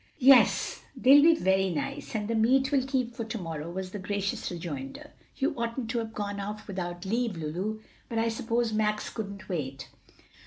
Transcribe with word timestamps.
"Yes, 0.17 0.81
they'll 0.97 1.21
be 1.21 1.35
very 1.35 1.69
nice; 1.69 2.15
and 2.15 2.27
the 2.27 2.33
meat 2.33 2.71
will 2.71 2.83
keep 2.87 3.13
for 3.13 3.23
to 3.25 3.37
morrow," 3.37 3.69
was 3.69 3.91
the 3.91 3.99
gracious 3.99 4.49
rejoinder. 4.49 5.11
"You 5.35 5.53
oughtn't 5.55 5.91
to 5.91 5.99
have 5.99 6.15
gone 6.15 6.39
off 6.39 6.65
without 6.67 7.05
leave, 7.05 7.35
Lulu; 7.37 7.81
but 8.09 8.17
I 8.17 8.27
suppose 8.29 8.73
Max 8.73 9.11
couldn't 9.11 9.47
wait." 9.47 9.89